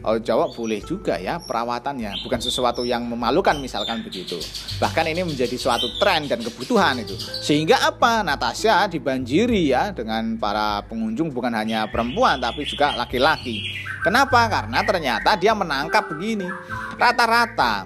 Oh, 0.02 0.18
jawab 0.18 0.58
boleh 0.58 0.82
juga 0.82 1.22
ya 1.22 1.38
perawatannya, 1.38 2.26
bukan 2.26 2.42
sesuatu 2.42 2.82
yang 2.82 3.06
memalukan 3.06 3.54
misalkan 3.62 4.02
begitu. 4.02 4.34
Bahkan 4.82 5.06
ini 5.14 5.22
menjadi 5.22 5.54
suatu 5.54 5.86
tren 6.02 6.26
dan 6.26 6.42
kebutuhan 6.42 7.06
itu. 7.06 7.14
Sehingga 7.46 7.86
apa? 7.86 8.26
Natasha 8.26 8.90
dibanjiri 8.90 9.70
ya 9.70 9.94
dengan 9.94 10.42
para 10.42 10.82
pengunjung 10.90 11.30
bukan 11.30 11.54
hanya 11.54 11.86
perempuan 11.86 12.42
tapi 12.42 12.66
juga 12.66 12.98
laki-laki. 12.98 13.62
Kenapa? 14.02 14.50
Karena 14.50 14.82
ternyata 14.82 15.38
dia 15.38 15.54
menangkap 15.54 16.10
begini. 16.10 16.50
Rata-rata 16.98 17.86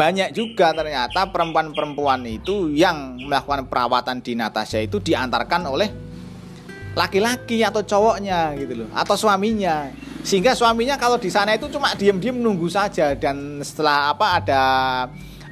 banyak 0.00 0.32
juga 0.32 0.72
ternyata 0.72 1.28
perempuan-perempuan 1.28 2.24
itu 2.24 2.72
yang 2.72 3.20
melakukan 3.20 3.68
perawatan 3.68 4.24
di 4.24 4.32
Natasha 4.32 4.80
itu 4.80 4.96
diantarkan 4.96 5.68
oleh 5.68 5.92
laki-laki 6.96 7.60
atau 7.62 7.84
cowoknya 7.84 8.56
gitu 8.58 8.82
loh 8.82 8.88
atau 8.96 9.14
suaminya 9.14 9.92
sehingga 10.20 10.52
suaminya 10.52 11.00
kalau 11.00 11.16
di 11.16 11.32
sana 11.32 11.56
itu 11.56 11.66
cuma 11.72 11.96
diam-diam 11.96 12.36
menunggu 12.36 12.68
saja. 12.68 13.16
Dan 13.16 13.64
setelah 13.64 14.12
apa 14.12 14.26
ada 14.40 14.62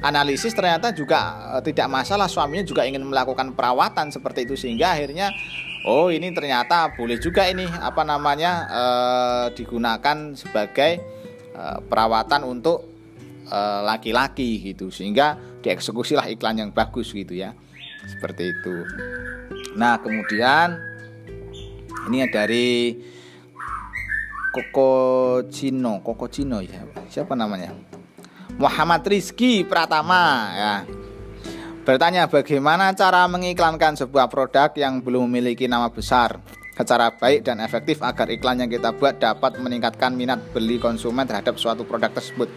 analisis 0.05 0.53
ternyata 0.53 0.93
juga 0.93 1.51
eh, 1.57 1.63
tidak 1.65 1.89
masalah. 1.89 2.29
Suaminya 2.29 2.65
juga 2.65 2.85
ingin 2.85 3.01
melakukan 3.05 3.57
perawatan 3.57 4.13
seperti 4.13 4.45
itu. 4.45 4.55
Sehingga 4.55 4.93
akhirnya 4.93 5.33
oh 5.89 6.13
ini 6.13 6.29
ternyata 6.35 6.93
boleh 6.93 7.17
juga 7.17 7.49
ini 7.49 7.65
apa 7.65 8.05
namanya 8.05 8.51
eh, 8.69 9.45
digunakan 9.57 10.37
sebagai 10.37 10.91
eh, 11.53 11.79
perawatan 11.85 12.43
untuk 12.45 12.85
laki-laki 13.81 14.61
gitu. 14.61 14.93
Sehingga 14.93 15.33
dieksekusilah 15.65 16.29
iklan 16.29 16.61
yang 16.61 16.69
bagus 16.69 17.09
gitu 17.09 17.33
ya. 17.33 17.57
Seperti 18.05 18.53
itu. 18.53 18.85
Nah 19.73 19.97
kemudian 19.97 20.77
ini 22.05 22.29
dari 22.29 22.93
Koko 24.49 24.89
Cino, 25.53 26.01
Koko 26.01 26.25
Cino 26.25 26.57
ya. 26.61 26.81
Siapa 27.09 27.37
namanya? 27.37 27.73
Muhammad 28.57 29.05
Rizky 29.05 29.61
Pratama 29.61 30.51
ya. 30.57 30.73
Bertanya 31.85 32.29
bagaimana 32.29 32.93
cara 32.93 33.25
mengiklankan 33.25 33.97
sebuah 33.97 34.29
produk 34.29 34.69
yang 34.77 35.01
belum 35.01 35.25
memiliki 35.29 35.65
nama 35.65 35.89
besar 35.89 36.37
secara 36.79 37.11
baik 37.11 37.43
dan 37.43 37.59
efektif 37.59 37.99
agar 37.99 38.31
iklan 38.31 38.63
yang 38.63 38.71
kita 38.71 38.95
buat 38.95 39.19
dapat 39.19 39.59
meningkatkan 39.59 40.15
minat 40.15 40.39
beli 40.55 40.79
konsumen 40.79 41.27
terhadap 41.27 41.59
suatu 41.59 41.83
produk 41.83 42.07
tersebut. 42.13 42.47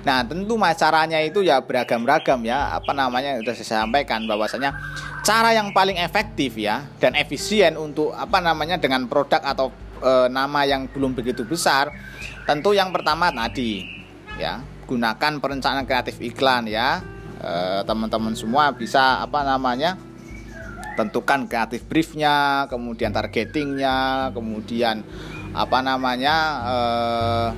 Nah, 0.00 0.24
tentu 0.24 0.56
mas 0.56 0.80
caranya 0.80 1.20
itu 1.20 1.44
ya 1.44 1.60
beragam-ragam 1.60 2.40
ya. 2.44 2.72
Apa 2.76 2.92
namanya 2.96 3.36
sudah 3.40 3.54
saya 3.56 3.84
sampaikan 3.84 4.24
bahwasanya 4.24 4.76
cara 5.20 5.52
yang 5.52 5.72
paling 5.76 6.00
efektif 6.00 6.56
ya 6.56 6.88
dan 7.00 7.16
efisien 7.16 7.76
untuk 7.76 8.12
apa 8.16 8.40
namanya 8.40 8.80
dengan 8.80 9.04
produk 9.08 9.40
atau 9.44 9.72
e, 10.00 10.12
nama 10.32 10.64
yang 10.64 10.88
belum 10.88 11.12
begitu 11.12 11.44
besar, 11.44 11.92
tentu 12.48 12.72
yang 12.72 12.90
pertama 12.90 13.28
tadi 13.30 13.84
ya 14.40 14.64
gunakan 14.88 15.38
perencanaan 15.38 15.86
kreatif 15.86 16.18
iklan 16.18 16.66
ya. 16.66 16.98
Eh, 17.40 17.80
teman-teman 17.88 18.36
semua 18.36 18.68
bisa 18.68 19.24
apa 19.24 19.40
namanya 19.40 19.96
tentukan 20.92 21.48
kreatif 21.48 21.88
briefnya, 21.88 22.68
kemudian 22.68 23.16
targetingnya, 23.16 24.28
kemudian 24.36 25.00
apa 25.56 25.80
namanya 25.80 26.36
eh, 26.68 27.48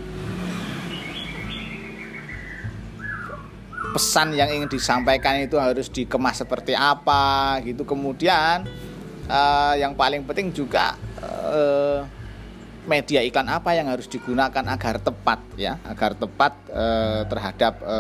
pesan 3.91 4.39
yang 4.39 4.55
ingin 4.55 4.71
disampaikan 4.71 5.43
itu 5.43 5.59
harus 5.59 5.91
dikemas 5.91 6.39
seperti 6.47 6.79
apa 6.79 7.59
gitu. 7.67 7.83
Kemudian 7.83 8.63
yang 9.83 9.99
paling 9.99 10.23
penting 10.29 10.55
juga 10.55 10.95
media 12.83 13.23
iklan 13.23 13.47
apa 13.47 13.79
yang 13.79 13.87
harus 13.87 14.11
digunakan 14.11 14.65
agar 14.67 14.99
tepat 14.99 15.41
ya? 15.55 15.79
Agar 15.87 16.19
tepat 16.19 16.53
e, 16.71 16.87
terhadap 17.31 17.75
e, 17.83 17.99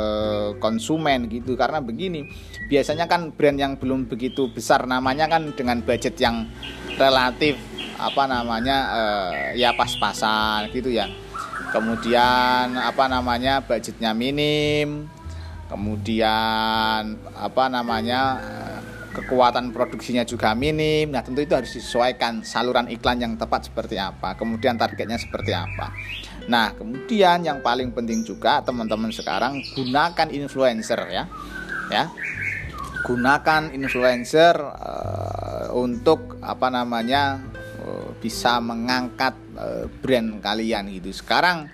konsumen 0.58 1.30
gitu. 1.30 1.54
Karena 1.54 1.78
begini 1.78 2.26
biasanya 2.66 3.06
kan 3.06 3.30
brand 3.30 3.58
yang 3.58 3.74
belum 3.78 4.10
begitu 4.10 4.50
besar 4.50 4.86
namanya 4.86 5.30
kan 5.30 5.54
dengan 5.54 5.82
budget 5.82 6.18
yang 6.18 6.50
relatif 6.98 7.58
apa 7.98 8.26
namanya 8.26 8.76
e, 8.90 9.02
ya 9.62 9.74
pas-pasan 9.74 10.70
gitu 10.74 10.90
ya. 10.90 11.06
Kemudian 11.70 12.76
apa 12.76 13.06
namanya 13.08 13.62
budgetnya 13.64 14.12
minim. 14.12 15.08
Kemudian 15.72 17.16
apa 17.32 17.64
namanya 17.72 18.36
kekuatan 19.12 19.70
produksinya 19.70 20.24
juga 20.24 20.56
minim. 20.56 21.12
Nah, 21.12 21.20
tentu 21.20 21.44
itu 21.44 21.52
harus 21.52 21.70
disesuaikan 21.76 22.42
saluran 22.42 22.88
iklan 22.88 23.20
yang 23.20 23.36
tepat 23.36 23.68
seperti 23.68 24.00
apa, 24.00 24.34
kemudian 24.34 24.80
targetnya 24.80 25.20
seperti 25.20 25.52
apa. 25.52 25.92
Nah, 26.48 26.74
kemudian 26.74 27.46
yang 27.46 27.62
paling 27.62 27.94
penting 27.94 28.26
juga 28.26 28.64
teman-teman 28.64 29.14
sekarang 29.14 29.62
gunakan 29.76 30.28
influencer 30.32 31.00
ya. 31.12 31.24
Ya. 31.92 32.08
Gunakan 33.06 33.70
influencer 33.76 34.56
uh, 34.58 35.70
untuk 35.76 36.40
apa 36.42 36.72
namanya? 36.72 37.38
Uh, 37.82 38.14
bisa 38.22 38.62
mengangkat 38.62 39.34
uh, 39.58 39.90
brand 39.98 40.38
kalian 40.38 40.86
gitu. 40.94 41.10
Sekarang 41.10 41.66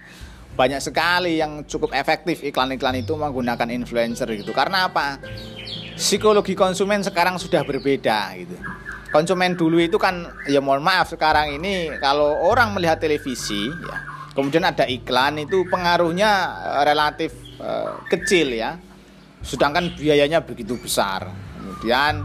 banyak 0.56 0.80
sekali 0.80 1.38
yang 1.38 1.62
cukup 1.68 1.92
efektif 1.94 2.40
iklan-iklan 2.42 2.98
itu 2.98 3.12
menggunakan 3.12 3.68
influencer 3.70 4.26
gitu. 4.34 4.56
Karena 4.56 4.88
apa? 4.88 5.20
Psikologi 5.98 6.54
konsumen 6.54 7.02
sekarang 7.02 7.36
sudah 7.36 7.66
berbeda 7.66 8.38
gitu. 8.38 8.54
Konsumen 9.10 9.58
dulu 9.58 9.82
itu 9.82 9.98
kan 9.98 10.30
ya 10.46 10.62
mohon 10.62 10.84
maaf 10.84 11.10
sekarang 11.10 11.58
ini 11.58 11.90
kalau 11.98 12.38
orang 12.46 12.76
melihat 12.76 13.02
televisi 13.02 13.66
ya 13.66 13.96
kemudian 14.38 14.62
ada 14.62 14.86
iklan 14.86 15.42
itu 15.42 15.66
pengaruhnya 15.66 16.30
eh, 16.78 16.82
relatif 16.86 17.34
uh, 17.58 17.98
kecil 18.06 18.54
ya. 18.54 18.78
Sedangkan 19.42 19.98
biayanya 19.98 20.46
begitu 20.46 20.78
besar. 20.78 21.26
Kemudian 21.58 22.22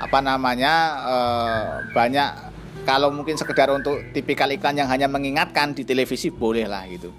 apa 0.00 0.18
namanya 0.24 0.74
uh, 1.04 1.66
banyak 1.92 2.30
kalau 2.88 3.12
mungkin 3.12 3.36
sekedar 3.36 3.68
untuk 3.72 4.12
tipikal 4.16 4.48
iklan 4.48 4.80
yang 4.80 4.88
hanya 4.88 5.08
mengingatkan 5.08 5.76
di 5.76 5.84
televisi 5.84 6.32
boleh 6.32 6.64
lah 6.64 6.88
gitu. 6.88 7.12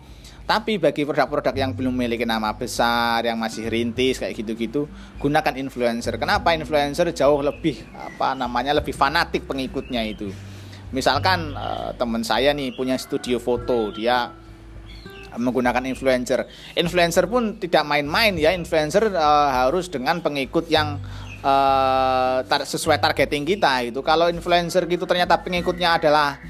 Tapi 0.46 0.78
bagi 0.78 1.10
produk-produk 1.10 1.58
yang 1.58 1.74
belum 1.74 1.98
memiliki 1.98 2.22
nama 2.22 2.54
besar, 2.54 3.26
yang 3.26 3.42
masih 3.42 3.66
rintis 3.66 4.22
kayak 4.22 4.38
gitu-gitu, 4.38 4.86
gunakan 5.18 5.58
influencer. 5.58 6.22
Kenapa 6.22 6.54
influencer 6.54 7.10
jauh 7.18 7.42
lebih 7.42 7.82
apa 7.98 8.38
namanya 8.38 8.78
lebih 8.78 8.94
fanatik 8.94 9.50
pengikutnya 9.50 10.06
itu. 10.06 10.30
Misalkan 10.94 11.58
uh, 11.58 11.98
teman 11.98 12.22
saya 12.22 12.54
nih 12.54 12.78
punya 12.78 12.94
studio 13.02 13.42
foto, 13.42 13.90
dia 13.90 14.30
menggunakan 15.34 15.82
influencer. 15.90 16.46
Influencer 16.78 17.26
pun 17.26 17.58
tidak 17.58 17.82
main-main 17.82 18.38
ya, 18.38 18.54
influencer 18.54 19.10
uh, 19.18 19.50
harus 19.66 19.90
dengan 19.90 20.22
pengikut 20.22 20.70
yang 20.70 21.02
tar 22.46 22.66
sesuai 22.66 22.98
targeting 22.98 23.46
kita 23.46 23.86
itu. 23.86 24.02
Kalau 24.02 24.34
influencer 24.34 24.82
gitu 24.90 25.06
ternyata 25.06 25.38
pengikutnya 25.38 26.02
adalah 26.02 26.42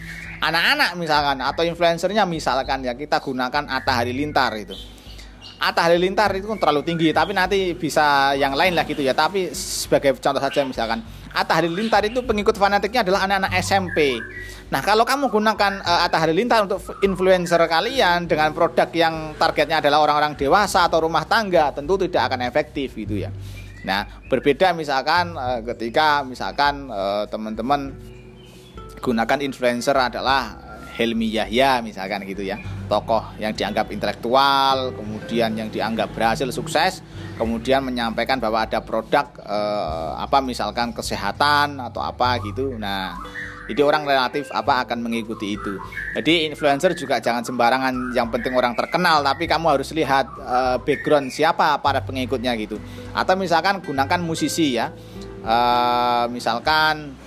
anak-anak 0.41 0.89
misalkan 0.99 1.37
atau 1.41 1.63
influencernya 1.63 2.23
misalkan 2.27 2.83
ya 2.83 2.93
kita 2.95 3.19
gunakan 3.21 3.63
Atta 3.69 4.01
Halilintar 4.01 4.51
itu. 4.59 4.75
Atta 5.55 5.87
Halilintar 5.87 6.35
itu 6.35 6.51
kan 6.51 6.59
terlalu 6.59 6.83
tinggi 6.83 7.15
tapi 7.15 7.31
nanti 7.31 7.71
bisa 7.73 8.35
yang 8.35 8.53
lain 8.55 8.75
lah 8.75 8.83
gitu 8.83 8.99
ya. 8.99 9.15
Tapi 9.15 9.55
sebagai 9.55 10.17
contoh 10.19 10.41
saja 10.41 10.61
misalkan 10.67 11.03
Atta 11.35 11.59
Halilintar 11.59 12.07
itu 12.07 12.23
pengikut 12.23 12.55
fanatiknya 12.55 13.03
adalah 13.03 13.27
anak-anak 13.27 13.51
SMP 13.59 14.23
nah 14.65 14.81
kalau 14.81 15.05
kamu 15.05 15.29
gunakan 15.29 15.83
uh, 15.85 16.05
Atta 16.07 16.17
Halilintar 16.17 16.65
untuk 16.65 16.81
influencer 17.05 17.61
kalian 17.69 18.25
dengan 18.25 18.49
produk 18.49 18.89
yang 18.95 19.37
targetnya 19.37 19.77
adalah 19.77 20.01
orang-orang 20.01 20.33
dewasa 20.33 20.89
atau 20.89 21.05
rumah 21.05 21.21
tangga 21.27 21.69
tentu 21.69 22.01
tidak 22.01 22.33
akan 22.33 22.49
efektif 22.49 22.97
gitu 22.97 23.21
ya. 23.21 23.29
Nah 23.85 24.25
berbeda 24.25 24.73
misalkan 24.73 25.37
uh, 25.37 25.61
ketika 25.61 26.25
misalkan 26.25 26.89
uh, 26.89 27.29
teman-teman 27.29 27.93
gunakan 29.05 29.37
influencer 29.45 29.93
adalah 29.93 30.57
Helmi 30.97 31.29
Yahya 31.29 31.85
misalkan 31.85 32.25
gitu 32.25 32.41
ya. 32.41 32.57
Tokoh 32.89 33.37
yang 33.37 33.53
dianggap 33.53 33.93
intelektual 33.93 34.95
kemudian 34.97 35.53
yang 35.53 35.69
dianggap 35.69 36.09
berhasil 36.17 36.49
sukses 36.49 37.05
kemudian 37.35 37.83
menyampaikan 37.83 38.41
bahwa 38.41 38.63
ada 38.65 38.81
produk 38.81 39.29
eh, 39.45 40.11
apa 40.17 40.41
misalkan 40.41 40.89
kesehatan 40.95 41.77
atau 41.77 42.01
apa 42.01 42.41
gitu. 42.41 42.73
Nah 42.81 43.13
jadi 43.65 43.81
orang 43.81 44.05
relatif 44.05 44.49
apa 44.53 44.87
akan 44.87 45.03
mengikuti 45.05 45.57
itu. 45.57 45.77
Jadi 46.15 46.49
influencer 46.49 46.95
juga 46.97 47.17
jangan 47.19 47.41
sembarangan 47.43 48.13
yang 48.13 48.29
penting 48.29 48.53
orang 48.55 48.73
terkenal 48.77 49.21
tapi 49.21 49.45
kamu 49.45 49.77
harus 49.77 49.91
lihat 49.93 50.25
eh, 50.41 50.77
background 50.81 51.29
siapa 51.29 51.77
para 51.83 52.01
pengikutnya 52.01 52.57
gitu. 52.57 52.81
Atau 53.13 53.37
misalkan 53.37 53.83
gunakan 53.83 54.21
musisi 54.23 54.79
ya. 54.79 54.89
Eh, 55.45 56.25
misalkan 56.31 57.24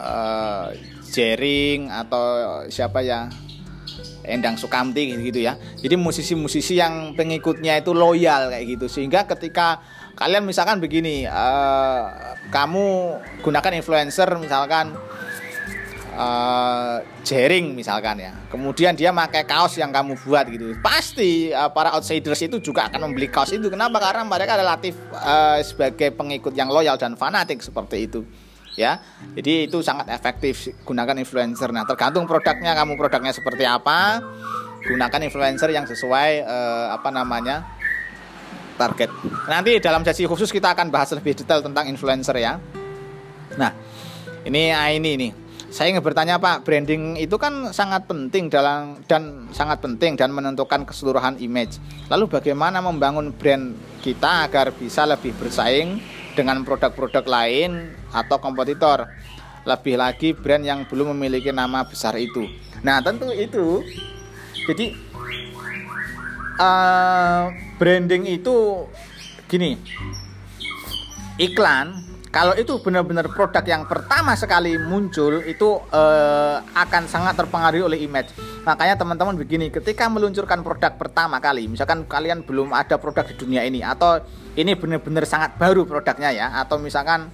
uh, 0.00 0.72
Jering 1.06 1.88
atau 1.88 2.24
siapa 2.68 3.00
ya 3.00 3.30
Endang 4.26 4.58
Sukamti 4.58 5.14
gitu 5.22 5.38
ya. 5.38 5.54
Jadi 5.78 5.94
musisi-musisi 5.94 6.76
yang 6.76 7.14
pengikutnya 7.14 7.78
itu 7.78 7.94
loyal 7.94 8.50
kayak 8.50 8.66
gitu 8.76 8.86
sehingga 8.90 9.24
ketika 9.24 9.80
kalian 10.18 10.42
misalkan 10.42 10.82
begini 10.82 11.24
uh, 11.30 12.34
kamu 12.50 13.16
gunakan 13.46 13.72
influencer 13.78 14.26
misalkan 14.42 14.98
uh, 16.18 16.98
Jering 17.22 17.78
misalkan 17.78 18.18
ya. 18.18 18.34
Kemudian 18.50 18.98
dia 18.98 19.14
pakai 19.14 19.46
kaos 19.46 19.78
yang 19.78 19.94
kamu 19.94 20.18
buat 20.26 20.50
gitu. 20.50 20.74
Pasti 20.82 21.54
uh, 21.54 21.70
para 21.70 21.94
outsiders 21.94 22.42
itu 22.42 22.58
juga 22.58 22.90
akan 22.90 23.06
membeli 23.06 23.30
kaos 23.30 23.54
itu. 23.54 23.70
Kenapa? 23.70 24.02
Karena 24.02 24.26
mereka 24.26 24.58
relatif 24.58 24.98
uh, 25.14 25.62
sebagai 25.62 26.10
pengikut 26.18 26.50
yang 26.58 26.66
loyal 26.66 26.98
dan 26.98 27.14
fanatik 27.14 27.62
seperti 27.62 28.10
itu 28.10 28.26
ya. 28.76 29.00
Jadi 29.34 29.66
itu 29.66 29.80
sangat 29.80 30.12
efektif 30.12 30.70
gunakan 30.84 31.16
influencer. 31.18 31.72
Nah, 31.72 31.88
tergantung 31.88 32.28
produknya 32.28 32.76
kamu 32.76 32.94
produknya 32.94 33.32
seperti 33.32 33.64
apa. 33.64 34.22
Gunakan 34.86 35.20
influencer 35.26 35.74
yang 35.74 35.88
sesuai 35.88 36.30
eh, 36.46 36.86
apa 36.94 37.10
namanya? 37.10 37.76
target. 38.76 39.08
Nanti 39.48 39.80
dalam 39.80 40.04
sesi 40.04 40.28
khusus 40.28 40.52
kita 40.52 40.76
akan 40.76 40.92
bahas 40.92 41.08
lebih 41.16 41.32
detail 41.32 41.64
tentang 41.64 41.88
influencer 41.88 42.36
ya. 42.36 42.60
Nah, 43.56 43.72
ini 44.44 44.70
ini 44.70 45.12
nih. 45.16 45.32
Saya 45.66 45.90
ingin 45.92 46.00
bertanya 46.00 46.38
Pak, 46.38 46.62
branding 46.62 47.18
itu 47.18 47.36
kan 47.36 47.74
sangat 47.74 48.06
penting 48.06 48.48
dalam 48.48 49.02
dan 49.10 49.50
sangat 49.50 49.82
penting 49.82 50.14
dan 50.14 50.30
menentukan 50.30 50.86
keseluruhan 50.86 51.36
image. 51.42 51.82
Lalu 52.06 52.38
bagaimana 52.38 52.78
membangun 52.78 53.34
brand 53.34 53.74
kita 54.00 54.46
agar 54.46 54.70
bisa 54.72 55.04
lebih 55.04 55.34
bersaing 55.36 55.98
dengan 56.36 56.60
produk-produk 56.62 57.24
lain 57.24 57.96
atau 58.12 58.36
kompetitor. 58.36 59.08
Lebih 59.66 59.98
lagi 59.98 60.30
brand 60.30 60.62
yang 60.62 60.86
belum 60.86 61.16
memiliki 61.16 61.50
nama 61.50 61.82
besar 61.82 62.14
itu. 62.20 62.46
Nah, 62.86 63.02
tentu 63.02 63.32
itu. 63.34 63.82
Jadi 64.68 64.94
uh, 66.60 67.50
branding 67.80 68.30
itu 68.30 68.86
gini. 69.50 69.74
Iklan 71.36 72.05
kalau 72.36 72.52
itu 72.52 72.76
benar-benar 72.84 73.32
produk 73.32 73.64
yang 73.64 73.88
pertama 73.88 74.36
sekali 74.36 74.76
muncul 74.76 75.40
itu 75.40 75.80
uh, 75.88 76.60
akan 76.76 77.08
sangat 77.08 77.32
terpengaruhi 77.32 77.80
oleh 77.80 78.04
image. 78.04 78.36
Makanya 78.68 79.00
teman-teman 79.00 79.40
begini, 79.40 79.72
ketika 79.72 80.04
meluncurkan 80.12 80.60
produk 80.60 80.92
pertama 81.00 81.40
kali, 81.40 81.64
misalkan 81.64 82.04
kalian 82.04 82.44
belum 82.44 82.76
ada 82.76 83.00
produk 83.00 83.24
di 83.24 83.40
dunia 83.40 83.64
ini 83.64 83.80
atau 83.80 84.20
ini 84.52 84.76
benar-benar 84.76 85.24
sangat 85.24 85.56
baru 85.56 85.88
produknya 85.88 86.28
ya, 86.36 86.46
atau 86.60 86.76
misalkan 86.76 87.32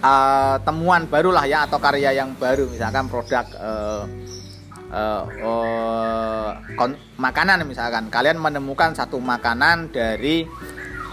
uh, 0.00 0.56
temuan 0.64 1.04
barulah 1.04 1.44
ya 1.44 1.68
atau 1.68 1.76
karya 1.76 2.16
yang 2.16 2.32
baru, 2.40 2.64
misalkan 2.64 3.12
produk 3.12 3.44
uh, 3.60 4.08
uh, 4.88 5.22
uh, 6.80 6.88
makanan 7.20 7.68
misalkan, 7.68 8.08
kalian 8.08 8.40
menemukan 8.40 8.96
satu 8.96 9.20
makanan 9.20 9.92
dari 9.92 10.48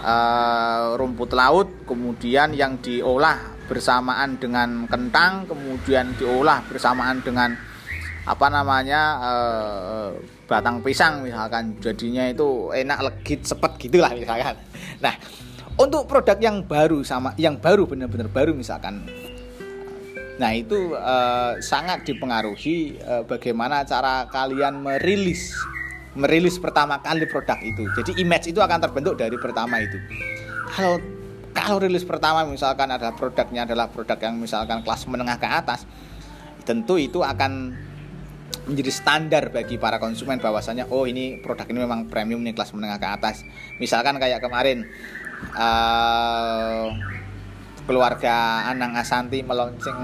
uh, 0.02 0.94
rumput 0.98 1.32
laut 1.34 1.68
kemudian 1.86 2.54
yang 2.54 2.78
diolah 2.82 3.58
bersamaan 3.68 4.40
dengan 4.40 4.88
kentang 4.88 5.44
kemudian 5.44 6.16
diolah 6.16 6.64
bersamaan 6.66 7.20
dengan 7.20 7.52
apa 8.28 8.46
namanya 8.52 9.00
uh, 9.20 10.08
batang 10.44 10.84
pisang 10.84 11.24
misalkan. 11.24 11.76
Jadinya 11.80 12.28
itu 12.28 12.72
enak 12.72 12.98
legit 13.00 13.44
sepet 13.44 13.88
gitulah 13.88 14.12
misalkan. 14.12 14.56
Nah 15.00 15.14
untuk 15.78 16.04
produk 16.04 16.36
yang 16.36 16.64
baru 16.64 17.00
sama 17.04 17.32
yang 17.40 17.56
baru 17.56 17.88
benar-benar 17.88 18.28
baru 18.28 18.52
misalkan. 18.52 19.04
Nah 20.38 20.50
itu 20.54 20.94
uh, 20.94 21.58
sangat 21.58 22.06
dipengaruhi 22.06 23.00
uh, 23.02 23.22
bagaimana 23.26 23.82
cara 23.82 24.28
kalian 24.30 24.80
merilis 24.80 25.56
merilis 26.18 26.58
pertama 26.58 26.98
kali 26.98 27.24
produk 27.30 27.56
itu. 27.62 27.86
Jadi 27.94 28.18
image 28.18 28.50
itu 28.50 28.58
akan 28.58 28.78
terbentuk 28.82 29.14
dari 29.14 29.38
pertama 29.38 29.78
itu. 29.78 29.96
Kalau 30.74 30.98
kalau 31.54 31.78
rilis 31.80 32.02
pertama 32.02 32.42
misalkan 32.44 32.90
adalah 32.90 33.14
produknya 33.14 33.64
adalah 33.64 33.86
produk 33.88 34.18
yang 34.18 34.36
misalkan 34.38 34.82
kelas 34.82 35.06
menengah 35.06 35.38
ke 35.38 35.48
atas, 35.48 35.86
tentu 36.66 36.98
itu 36.98 37.22
akan 37.22 37.74
menjadi 38.68 38.92
standar 38.92 39.48
bagi 39.48 39.80
para 39.80 39.96
konsumen 39.96 40.36
bahwasanya 40.42 40.92
oh 40.92 41.08
ini 41.08 41.40
produk 41.40 41.64
ini 41.72 41.78
memang 41.88 42.04
premium 42.10 42.44
nih 42.44 42.52
kelas 42.52 42.74
menengah 42.74 42.98
ke 43.00 43.08
atas. 43.08 43.36
Misalkan 43.80 44.20
kayak 44.20 44.44
kemarin 44.44 44.84
uh, 45.56 46.92
keluarga 47.88 48.68
Anang 48.68 48.98
Asanti 48.98 49.40
melonceng 49.40 49.96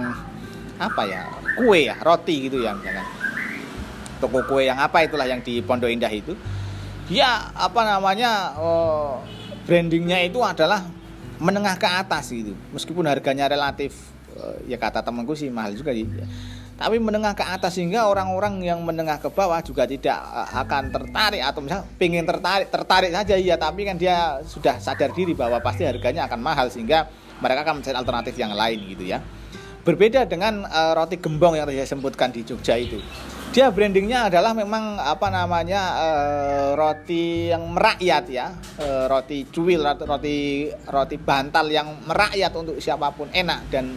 apa 0.75 1.03
ya 1.07 1.23
kue 1.55 1.87
ya 1.87 1.95
roti 2.03 2.51
gitu 2.51 2.67
ya 2.67 2.75
misalkan 2.75 3.07
toko 4.25 4.41
kue 4.49 4.65
yang 4.65 4.81
apa 4.81 5.05
itulah 5.05 5.29
yang 5.29 5.45
di 5.45 5.61
Pondok 5.61 5.93
Indah 5.93 6.09
itu. 6.09 6.33
Dia 7.05 7.53
apa 7.53 7.85
namanya 7.85 8.57
oh, 8.57 9.21
brandingnya 9.69 10.25
itu 10.25 10.41
adalah 10.41 10.89
menengah 11.37 11.77
ke 11.77 11.85
atas 11.85 12.33
gitu. 12.33 12.57
Meskipun 12.73 13.05
harganya 13.05 13.45
relatif 13.53 14.15
uh, 14.41 14.57
ya 14.67 14.81
kata 14.81 15.05
temanku 15.05 15.37
sih 15.37 15.49
mahal 15.51 15.75
juga 15.75 15.95
ya. 15.95 16.07
tapi 16.75 16.99
menengah 16.99 17.39
ke 17.39 17.45
atas 17.47 17.79
sehingga 17.79 18.11
orang-orang 18.11 18.59
yang 18.67 18.83
menengah 18.83 19.23
ke 19.23 19.31
bawah 19.31 19.63
juga 19.63 19.87
tidak 19.87 20.19
uh, 20.19 20.49
akan 20.67 20.91
tertarik 20.91 21.43
atau 21.45 21.63
misalnya 21.63 21.87
pengen 21.95 22.27
tertarik 22.27 22.67
tertarik 22.67 23.15
saja 23.15 23.35
ya 23.39 23.55
tapi 23.55 23.87
kan 23.87 23.95
dia 23.95 24.43
sudah 24.43 24.83
sadar 24.83 25.15
diri 25.15 25.39
bahwa 25.39 25.63
pasti 25.63 25.87
harganya 25.87 26.27
akan 26.27 26.41
mahal 26.43 26.67
sehingga 26.67 27.07
mereka 27.39 27.63
akan 27.63 27.83
mencari 27.83 27.95
alternatif 27.95 28.35
yang 28.35 28.53
lain 28.55 28.79
gitu 28.91 29.05
ya. 29.07 29.23
Berbeda 29.85 30.25
dengan 30.25 30.65
uh, 30.65 30.97
roti 30.97 31.21
gembong 31.21 31.61
yang 31.61 31.69
saya 31.69 31.85
sebutkan 31.85 32.33
di 32.33 32.41
Jogja 32.41 32.75
itu 32.75 32.99
dia 33.55 33.71
brandingnya 33.71 34.27
adalah 34.27 34.51
memang 34.51 34.99
apa 34.99 35.31
namanya 35.31 35.83
uh, 35.95 36.69
roti 36.75 37.55
yang 37.55 37.71
merakyat 37.71 38.25
ya. 38.27 38.51
Uh, 38.83 39.07
roti 39.07 39.47
cuil 39.47 39.79
roti 39.87 40.67
roti 40.91 41.17
bantal 41.23 41.71
yang 41.71 42.03
merakyat 42.03 42.51
untuk 42.59 42.83
siapa 42.83 43.15
pun 43.15 43.31
enak 43.31 43.71
dan 43.71 43.95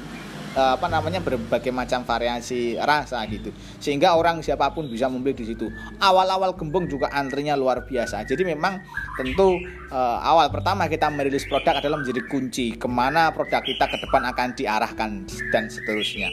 uh, 0.53 0.77
apa 0.77 0.85
namanya 0.93 1.25
berbagai 1.25 1.73
macam 1.73 2.05
variasi 2.05 2.77
rasa 2.77 3.25
gitu. 3.33 3.49
Sehingga 3.81 4.13
orang 4.13 4.45
siapa 4.45 4.69
pun 4.77 4.85
bisa 4.85 5.09
membeli 5.09 5.33
di 5.33 5.49
situ. 5.49 5.73
Awal-awal 6.05 6.53
gembong 6.53 6.85
juga 6.85 7.09
antrinya 7.09 7.57
luar 7.57 7.81
biasa. 7.81 8.29
Jadi 8.29 8.45
memang 8.45 8.77
tentu 9.17 9.57
uh, 9.89 10.21
awal 10.21 10.53
pertama 10.53 10.85
kita 10.85 11.09
merilis 11.09 11.49
produk 11.49 11.81
adalah 11.81 11.97
menjadi 11.97 12.21
kunci 12.29 12.77
ke 12.77 12.85
mana 12.85 13.33
produk 13.33 13.65
kita 13.65 13.89
ke 13.89 13.97
depan 14.05 14.21
akan 14.21 14.53
diarahkan 14.53 15.25
dan 15.49 15.65
seterusnya 15.65 16.29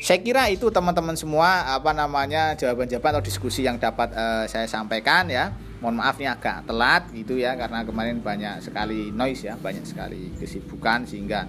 saya 0.00 0.24
kira 0.24 0.48
itu 0.48 0.72
teman-teman 0.72 1.12
semua 1.12 1.76
apa 1.76 1.92
namanya 1.92 2.56
jawaban-jawaban 2.56 3.20
atau 3.20 3.24
diskusi 3.24 3.68
yang 3.68 3.76
dapat 3.76 4.08
uh, 4.16 4.48
saya 4.48 4.64
sampaikan 4.64 5.28
ya. 5.28 5.52
Mohon 5.84 5.96
maaf 6.00 6.16
nih 6.16 6.28
agak 6.28 6.68
telat 6.68 7.08
gitu 7.12 7.36
ya 7.40 7.56
karena 7.56 7.84
kemarin 7.84 8.20
banyak 8.20 8.64
sekali 8.64 9.12
noise 9.12 9.48
ya 9.48 9.56
banyak 9.60 9.84
sekali 9.84 10.32
kesibukan 10.36 11.04
sehingga 11.04 11.48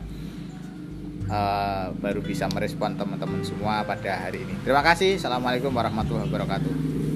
uh, 1.32 1.96
baru 1.96 2.20
bisa 2.20 2.52
merespon 2.52 3.00
teman-teman 3.00 3.40
semua 3.44 3.88
pada 3.88 4.28
hari 4.28 4.44
ini. 4.44 4.56
Terima 4.68 4.84
kasih. 4.84 5.16
Assalamualaikum 5.16 5.72
warahmatullahi 5.72 6.28
wabarakatuh 6.28 7.11